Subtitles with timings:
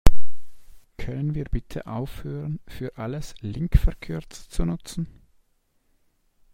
[0.97, 5.05] Können wir bitte aufhören, für alles Linkverkürzer zu nutzen?